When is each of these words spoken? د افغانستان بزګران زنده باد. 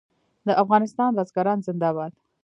د 0.47 0.49
افغانستان 0.63 1.09
بزګران 1.17 1.59
زنده 1.67 1.89
باد. 1.97 2.13